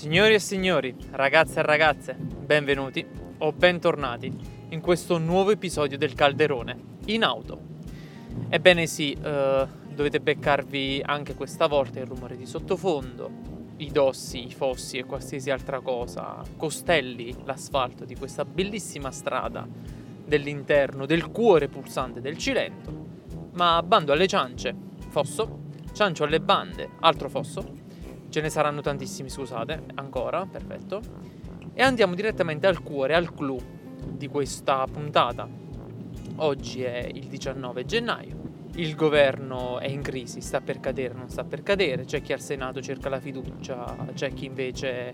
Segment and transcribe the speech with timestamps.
[0.00, 3.04] Signori e signori, ragazze e ragazze, benvenuti
[3.36, 4.34] o bentornati
[4.70, 6.74] in questo nuovo episodio del Calderone
[7.08, 7.60] in auto.
[8.48, 13.30] Ebbene sì, eh, dovete beccarvi anche questa volta il rumore di sottofondo,
[13.76, 19.68] i dossi, i fossi e qualsiasi altra cosa costelli l'asfalto di questa bellissima strada
[20.24, 23.04] dell'interno del cuore pulsante del Cilento.
[23.52, 24.74] Ma bando alle ciance,
[25.10, 27.79] fosso, ciancio alle bande, altro fosso
[28.30, 31.00] Ce ne saranno tantissimi, scusate, ancora, perfetto.
[31.74, 33.60] E andiamo direttamente al cuore, al clou
[34.08, 35.48] di questa puntata.
[36.36, 38.38] Oggi è il 19 gennaio.
[38.76, 42.04] Il governo è in crisi, sta per cadere, non sta per cadere.
[42.04, 45.12] C'è chi al Senato cerca la fiducia, c'è chi invece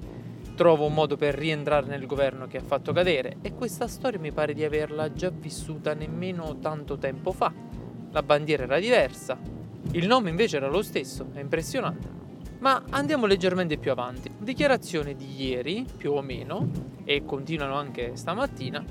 [0.55, 3.39] trova un modo per rientrare nel governo che ha fatto cadere.
[3.41, 7.51] E questa storia mi pare di averla già vissuta nemmeno tanto tempo fa.
[8.11, 9.39] La bandiera era diversa,
[9.93, 12.26] il nome invece era lo stesso, è impressionante.
[12.59, 14.31] Ma andiamo leggermente più avanti.
[14.39, 16.69] Dichiarazione di ieri, più o meno,
[17.05, 18.85] e continuano anche stamattina,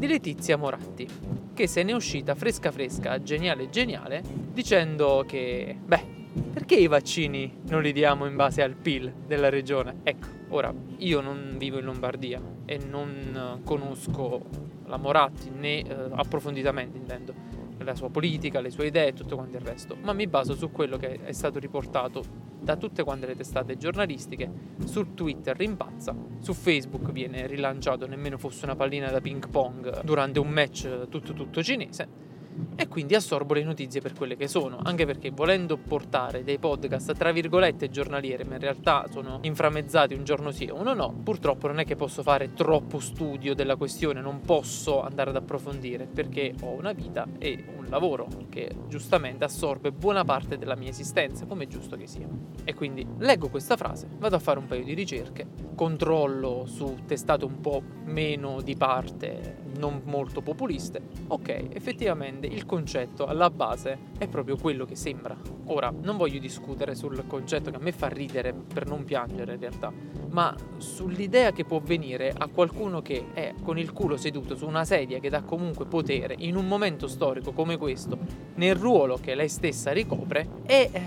[0.00, 1.06] di Letizia Moratti,
[1.52, 6.18] che se ne è uscita fresca fresca, geniale geniale, dicendo che, beh,
[6.52, 9.96] perché i vaccini non li diamo in base al PIL della regione?
[10.02, 14.46] Ecco, ora, io non vivo in Lombardia e non conosco
[14.86, 17.34] la Moratti né eh, approfonditamente intendo
[17.78, 20.70] la sua politica, le sue idee e tutto quanto il resto, ma mi baso su
[20.70, 22.22] quello che è stato riportato
[22.60, 24.50] da tutte quante le testate giornalistiche,
[24.84, 30.38] su Twitter rimpazza, su Facebook viene rilanciato nemmeno fosse una pallina da ping pong durante
[30.38, 32.28] un match tutto tutto cinese
[32.74, 37.12] e quindi assorbo le notizie per quelle che sono, anche perché volendo portare dei podcast
[37.14, 41.66] tra virgolette giornaliere, ma in realtà sono inframmezzati un giorno sì e uno no, purtroppo
[41.68, 46.54] non è che posso fare troppo studio della questione, non posso andare ad approfondire perché
[46.62, 51.64] ho una vita e un lavoro che giustamente assorbe buona parte della mia esistenza, come
[51.64, 52.28] è giusto che sia.
[52.64, 57.44] E quindi leggo questa frase, vado a fare un paio di ricerche, controllo su testate
[57.44, 64.28] un po' meno di parte, non molto populiste, ok, effettivamente il concetto alla base è
[64.28, 65.59] proprio quello che sembra.
[65.72, 69.60] Ora, non voglio discutere sul concetto che a me fa ridere per non piangere in
[69.60, 69.92] realtà,
[70.30, 74.84] ma sull'idea che può venire a qualcuno che è con il culo seduto su una
[74.84, 78.18] sedia che dà comunque potere in un momento storico come questo,
[78.56, 81.02] nel ruolo che lei stessa ricopre, e eh,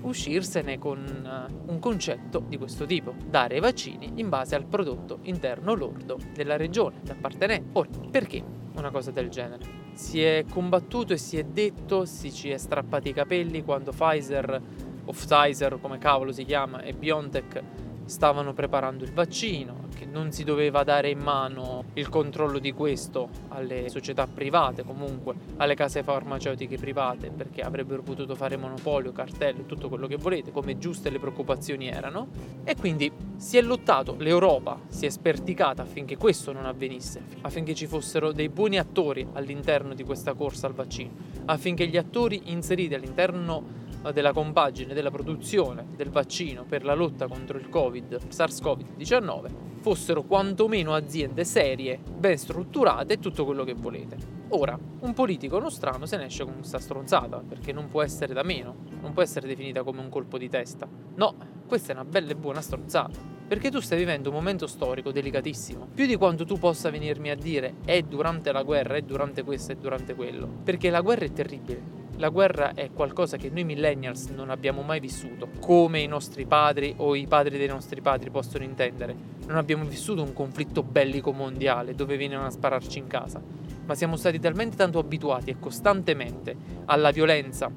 [0.00, 5.20] uscirsene con uh, un concetto di questo tipo, dare i vaccini in base al prodotto
[5.22, 7.78] interno lordo della regione d'appartenenza.
[7.78, 8.42] Ora, perché
[8.74, 9.87] una cosa del genere?
[9.98, 14.62] Si è combattuto e si è detto, si ci è strappati i capelli quando Pfizer
[15.04, 17.62] o Pfizer come cavolo si chiama e BioNTech
[18.08, 23.28] stavano preparando il vaccino, che non si doveva dare in mano il controllo di questo
[23.48, 29.88] alle società private, comunque alle case farmaceutiche private, perché avrebbero potuto fare monopolio, cartello, tutto
[29.88, 32.28] quello che volete, come giuste le preoccupazioni erano.
[32.64, 37.86] E quindi si è lottato, l'Europa si è sperticata affinché questo non avvenisse, affinché ci
[37.86, 41.10] fossero dei buoni attori all'interno di questa corsa al vaccino,
[41.44, 47.58] affinché gli attori inseriti all'interno della compagine della produzione del vaccino per la lotta contro
[47.58, 49.50] il Covid, SARS-CoV-19,
[49.80, 54.16] fossero quantomeno aziende serie, ben strutturate e tutto quello che volete.
[54.50, 58.42] Ora, un politico nostrano se ne esce con questa stronzata, perché non può essere da
[58.42, 60.88] meno, non può essere definita come un colpo di testa.
[61.16, 61.34] No,
[61.66, 63.36] questa è una bella e buona stronzata.
[63.46, 65.88] Perché tu stai vivendo un momento storico delicatissimo.
[65.94, 69.72] Più di quanto tu possa venirmi a dire è durante la guerra, è durante questo,
[69.72, 70.46] è durante quello.
[70.64, 71.97] Perché la guerra è terribile.
[72.18, 76.92] La guerra è qualcosa che noi millennials non abbiamo mai vissuto, come i nostri padri
[76.96, 79.14] o i padri dei nostri padri possono intendere.
[79.46, 83.40] Non abbiamo vissuto un conflitto bellico mondiale dove venivano a spararci in casa,
[83.84, 86.56] ma siamo stati talmente tanto abituati e costantemente
[86.86, 87.70] alla violenza,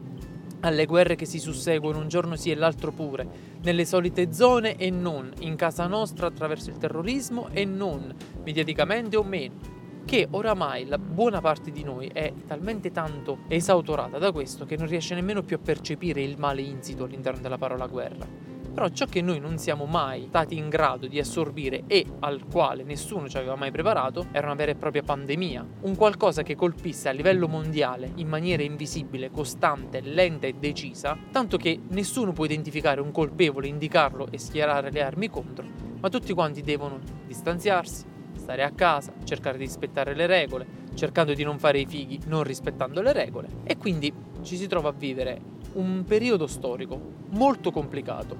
[0.62, 3.28] alle guerre che si susseguono un giorno sì e l'altro pure,
[3.62, 8.12] nelle solite zone e non, in casa nostra attraverso il terrorismo e non,
[8.44, 9.71] mediaticamente o meno
[10.06, 14.88] che oramai la buona parte di noi è talmente tanto esautorata da questo che non
[14.88, 18.50] riesce nemmeno più a percepire il male insito all'interno della parola guerra.
[18.74, 22.84] Però ciò che noi non siamo mai stati in grado di assorbire e al quale
[22.84, 27.10] nessuno ci aveva mai preparato era una vera e propria pandemia, un qualcosa che colpisse
[27.10, 33.02] a livello mondiale in maniera invisibile, costante, lenta e decisa, tanto che nessuno può identificare
[33.02, 35.66] un colpevole, indicarlo e schierare le armi contro,
[36.00, 38.06] ma tutti quanti devono distanziarsi,
[38.52, 42.44] stare a casa, cercare di rispettare le regole, cercando di non fare i fighi non
[42.44, 43.48] rispettando le regole.
[43.64, 44.12] E quindi
[44.42, 45.40] ci si trova a vivere
[45.74, 47.00] un periodo storico
[47.30, 48.36] molto complicato,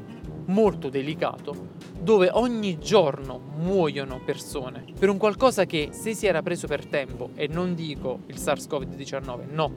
[0.48, 6.68] molto delicato, dove ogni giorno muoiono persone per un qualcosa che se si era preso
[6.68, 9.74] per tempo, e non dico il SARS-CoV-19, no,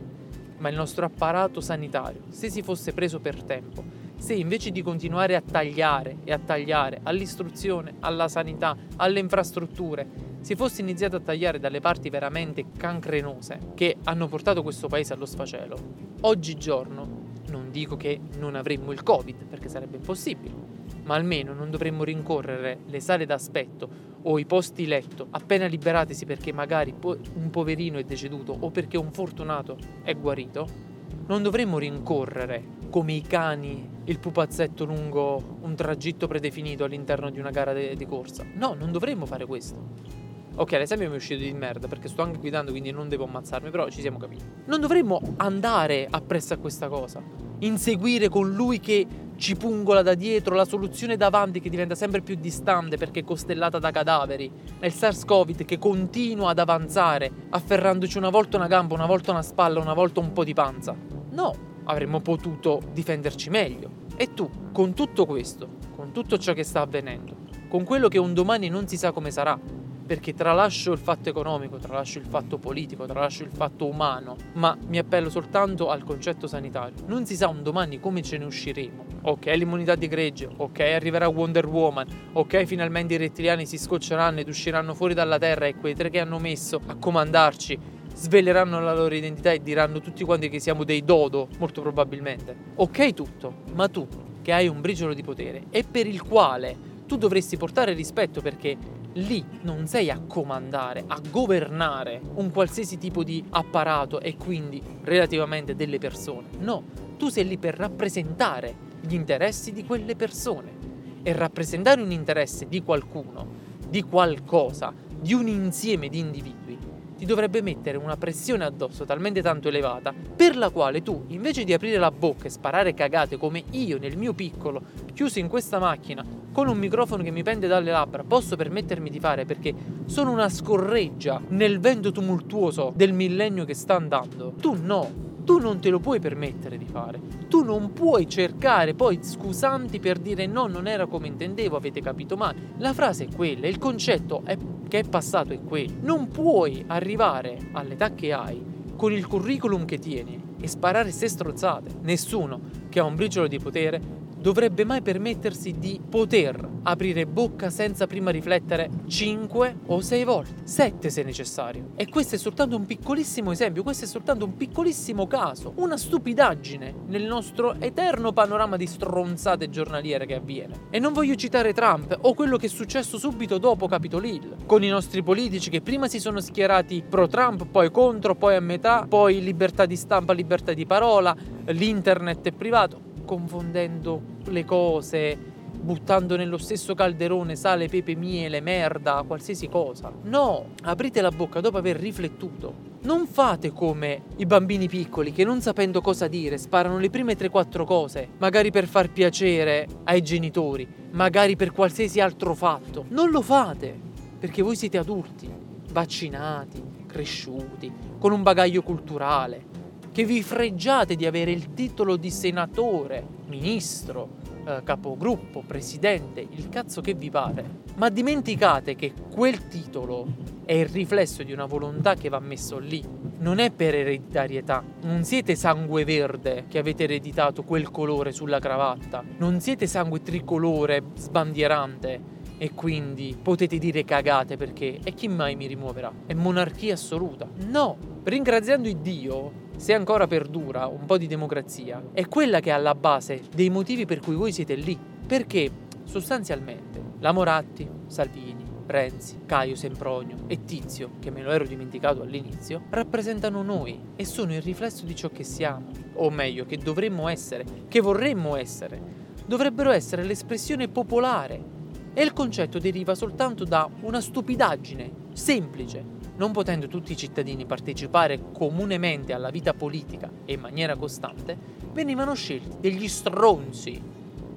[0.58, 3.84] ma il nostro apparato sanitario, se si fosse preso per tempo,
[4.24, 10.08] se invece di continuare a tagliare e a tagliare all'istruzione, alla sanità, alle infrastrutture,
[10.40, 15.26] si fosse iniziato a tagliare dalle parti veramente cancrenose che hanno portato questo paese allo
[15.26, 15.76] sfacelo,
[16.22, 20.54] oggigiorno non dico che non avremmo il Covid, perché sarebbe impossibile,
[21.02, 26.50] ma almeno non dovremmo rincorrere le sale d'aspetto o i posti letto appena liberatisi perché
[26.50, 26.94] magari
[27.34, 30.93] un poverino è deceduto o perché un fortunato è guarito,
[31.26, 37.50] non dovremmo rincorrere come i cani il pupazzetto lungo un tragitto predefinito all'interno di una
[37.50, 38.44] gara di corsa.
[38.54, 40.22] No, non dovremmo fare questo.
[40.56, 43.70] Ok, l'esempio mi è uscito di merda perché sto anche guidando, quindi non devo ammazzarmi,
[43.70, 44.44] però ci siamo capiti.
[44.66, 47.20] Non dovremmo andare appresso a questa cosa.
[47.60, 49.04] Inseguire con lui che
[49.36, 53.80] ci pungola da dietro, la soluzione davanti che diventa sempre più distante perché è costellata
[53.80, 54.48] da cadaveri.
[54.78, 59.42] È il SARS-CoV che continua ad avanzare, afferrandoci una volta una gamba, una volta una
[59.42, 61.13] spalla, una volta un po' di panza.
[61.34, 61.52] No,
[61.84, 64.02] avremmo potuto difenderci meglio.
[64.16, 67.38] E tu, con tutto questo, con tutto ciò che sta avvenendo,
[67.68, 69.58] con quello che un domani non si sa come sarà,
[70.06, 74.98] perché tralascio il fatto economico, tralascio il fatto politico, tralascio il fatto umano, ma mi
[74.98, 77.04] appello soltanto al concetto sanitario.
[77.06, 79.04] Non si sa un domani come ce ne usciremo.
[79.22, 84.48] Ok, l'immunità di gregge, ok, arriverà Wonder Woman, ok, finalmente i rettiliani si scocceranno ed
[84.48, 89.14] usciranno fuori dalla Terra e quei tre che hanno messo a comandarci sveleranno la loro
[89.14, 92.56] identità e diranno tutti quanti che siamo dei dodo, molto probabilmente.
[92.76, 94.06] Ok tutto, ma tu,
[94.40, 98.76] che hai un briciolo di potere e per il quale tu dovresti portare rispetto perché
[99.14, 105.74] lì non sei a comandare, a governare un qualsiasi tipo di apparato e quindi relativamente
[105.74, 106.48] delle persone.
[106.58, 106.82] No,
[107.16, 110.82] tu sei lì per rappresentare gli interessi di quelle persone.
[111.26, 113.46] E rappresentare un interesse di qualcuno,
[113.88, 116.73] di qualcosa, di un insieme di individui
[117.16, 121.72] ti dovrebbe mettere una pressione addosso talmente tanto elevata per la quale tu, invece di
[121.72, 124.82] aprire la bocca e sparare cagate come io nel mio piccolo,
[125.12, 129.20] chiuso in questa macchina, con un microfono che mi pende dalle labbra, posso permettermi di
[129.20, 129.74] fare perché
[130.06, 134.54] sono una scorreggia nel vento tumultuoso del millennio che sta andando.
[134.60, 137.20] Tu no, tu non te lo puoi permettere di fare.
[137.48, 142.36] Tu non puoi cercare poi scusanti per dire no, non era come intendevo, avete capito
[142.36, 142.72] male.
[142.78, 144.56] La frase è quella, il concetto è,
[144.94, 145.92] che è passato è quello.
[146.02, 148.62] Non puoi arrivare all'età che hai
[148.94, 151.90] con il curriculum che tieni e sparare se strozzate.
[152.02, 152.60] Nessuno
[152.90, 154.00] che ha un briciolo di potere
[154.44, 161.08] dovrebbe mai permettersi di poter aprire bocca senza prima riflettere 5 o 6 volte, 7
[161.08, 161.92] se necessario.
[161.96, 166.94] E questo è soltanto un piccolissimo esempio, questo è soltanto un piccolissimo caso, una stupidaggine
[167.06, 170.88] nel nostro eterno panorama di stronzate giornaliere che avviene.
[170.90, 174.84] E non voglio citare Trump o quello che è successo subito dopo Capitol Hill, con
[174.84, 179.06] i nostri politici che prima si sono schierati pro Trump, poi contro, poi a metà,
[179.08, 186.58] poi libertà di stampa, libertà di parola, l'internet è privato confondendo le cose, buttando nello
[186.58, 190.12] stesso calderone sale, pepe, miele, merda, qualsiasi cosa.
[190.22, 192.92] No, aprite la bocca dopo aver riflettuto.
[193.02, 197.84] Non fate come i bambini piccoli che non sapendo cosa dire sparano le prime 3-4
[197.84, 203.04] cose, magari per far piacere ai genitori, magari per qualsiasi altro fatto.
[203.08, 203.94] Non lo fate,
[204.38, 205.50] perché voi siete adulti,
[205.92, 209.72] vaccinati, cresciuti, con un bagaglio culturale,
[210.14, 217.00] che vi freggiate di avere il titolo di senatore, ministro, eh, capogruppo, presidente, il cazzo
[217.00, 217.82] che vi pare.
[217.96, 220.24] Ma dimenticate che quel titolo
[220.64, 223.04] è il riflesso di una volontà che va messo lì.
[223.38, 229.24] Non è per ereditarietà, non siete sangue verde che avete ereditato quel colore sulla cravatta,
[229.38, 232.20] non siete sangue tricolore sbandierante
[232.56, 236.12] e quindi potete dire cagate perché e chi mai mi rimuoverà?
[236.24, 237.48] È monarchia assoluta.
[237.66, 242.72] No, ringraziando il Dio se ancora perdura un po' di democrazia, è quella che è
[242.72, 244.98] alla base dei motivi per cui voi siete lì.
[245.26, 245.70] Perché
[246.04, 252.82] sostanzialmente la Moratti, Salvini, Renzi, Caio Sempronio e Tizio, che me lo ero dimenticato all'inizio,
[252.90, 257.64] rappresentano noi e sono il riflesso di ciò che siamo, o meglio, che dovremmo essere,
[257.88, 259.22] che vorremmo essere.
[259.46, 261.72] Dovrebbero essere l'espressione popolare.
[262.14, 266.04] E il concetto deriva soltanto da una stupidaggine semplice,
[266.36, 271.56] non potendo tutti i cittadini partecipare comunemente alla vita politica e in maniera costante,
[271.92, 274.00] venivano scelti degli stronzi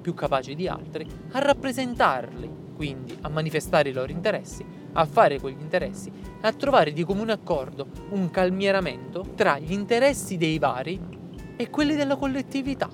[0.00, 5.60] più capaci di altri a rappresentarli, quindi a manifestare i loro interessi, a fare quegli
[5.60, 11.00] interessi, a trovare di comune accordo un calmieramento tra gli interessi dei vari
[11.56, 12.88] e quelli della collettività,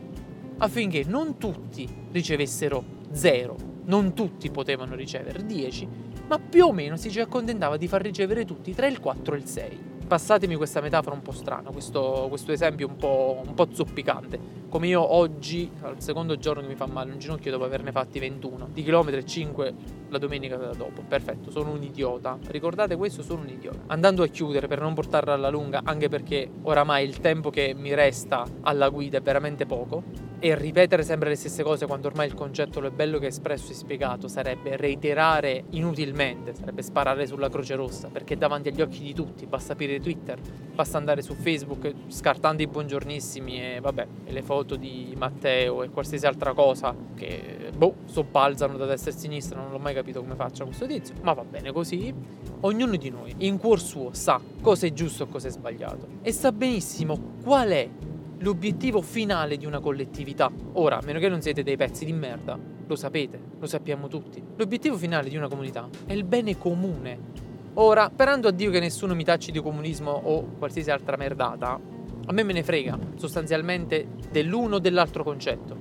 [0.59, 5.88] affinché non tutti ricevessero zero, non tutti potevano ricevere 10,
[6.26, 9.38] ma più o meno si ci accontentava di far ricevere tutti tra il 4 e
[9.38, 9.78] il 6.
[10.07, 14.63] passatemi questa metafora un po' strana, questo, questo esempio un po', un po' zoppicante.
[14.75, 18.19] Come io oggi, al secondo giorno che mi fa male un ginocchio dopo averne fatti
[18.19, 19.75] 21 di chilometri e 5
[20.09, 21.00] la domenica dopo.
[21.07, 22.37] Perfetto, sono un idiota.
[22.49, 23.78] Ricordate questo, sono un idiota.
[23.87, 27.95] Andando a chiudere per non portarla alla lunga, anche perché oramai il tempo che mi
[27.95, 30.02] resta alla guida è veramente poco,
[30.45, 33.28] e ripetere sempre le stesse cose quando ormai il concetto lo è bello che è
[33.28, 39.00] espresso e spiegato sarebbe reiterare inutilmente, sarebbe sparare sulla croce rossa, perché davanti agli occhi
[39.00, 40.38] di tutti, basta aprire Twitter,
[40.75, 45.90] basta andare su Facebook scartando i buongiornissimi e vabbè, e le foto di Matteo e
[45.90, 50.35] qualsiasi altra cosa che boh, sobbalzano da destra e sinistra, non l'ho mai capito come
[50.35, 52.12] faccia questo tizio, ma va bene così.
[52.61, 56.33] Ognuno di noi, in cuor suo, sa cosa è giusto e cosa è sbagliato e
[56.33, 57.88] sa benissimo qual è
[58.38, 60.50] l'obiettivo finale di una collettività.
[60.73, 64.42] Ora, a meno che non siete dei pezzi di merda, lo sapete, lo sappiamo tutti.
[64.56, 67.52] L'obiettivo finale di una comunità è il bene comune.
[67.75, 71.78] Ora, sperando a Dio che nessuno mi tacci di comunismo o qualsiasi altra merdata,
[72.26, 75.76] a me me ne frega sostanzialmente dell'uno o dell'altro concetto.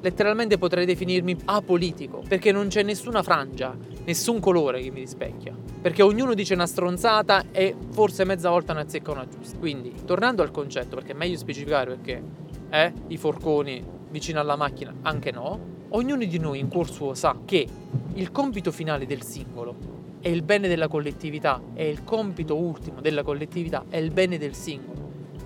[0.00, 5.56] Letteralmente potrei definirmi apolitico, perché non c'è nessuna frangia, nessun colore che mi rispecchia.
[5.80, 9.58] Perché ognuno dice una stronzata e forse mezza volta ne azzecca una giusta.
[9.58, 12.22] Quindi, tornando al concetto, perché è meglio specificare perché,
[12.70, 17.36] eh, i forconi vicino alla macchina, anche no, ognuno di noi in cuor suo sa
[17.44, 17.66] che
[18.14, 23.22] il compito finale del singolo è il bene della collettività e il compito ultimo della
[23.22, 24.97] collettività è il bene del singolo.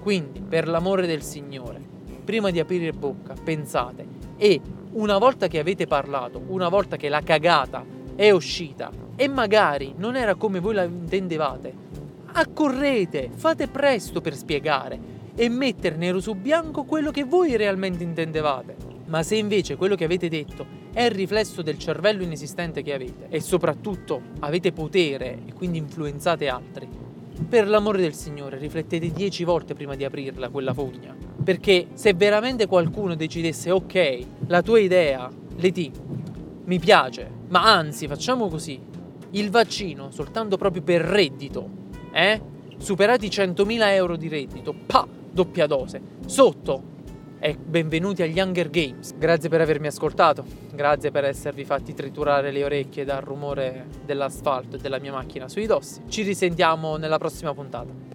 [0.03, 1.81] Quindi, per l'amore del Signore,
[2.25, 4.05] prima di aprire bocca, pensate
[4.37, 4.61] e
[4.95, 7.85] una volta che avete parlato, una volta che la cagata
[8.17, 11.73] è uscita e magari non era come voi la intendevate,
[12.33, 14.99] accorrete, fate presto per spiegare
[15.37, 18.75] e mettere nero su bianco quello che voi realmente intendevate.
[19.07, 23.27] Ma se invece quello che avete detto è il riflesso del cervello inesistente che avete
[23.29, 26.89] e soprattutto avete potere e quindi influenzate altri,
[27.49, 32.67] per l'amore del Signore riflettete dieci volte prima di aprirla quella fogna perché se veramente
[32.67, 35.91] qualcuno decidesse, ok, la tua idea, Leti,
[36.65, 38.81] mi piace, ma anzi facciamo così,
[39.31, 41.69] il vaccino soltanto proprio per reddito,
[42.13, 42.41] eh?
[42.79, 46.91] Superati i 100.000 euro di reddito, pa, doppia dose, sotto.
[47.45, 49.17] E benvenuti agli Hunger Games.
[49.19, 54.79] Grazie per avermi ascoltato, grazie per esservi fatti triturare le orecchie dal rumore dell'asfalto e
[54.79, 56.03] della mia macchina sui dossi.
[56.07, 58.12] Ci risentiamo nella prossima puntata.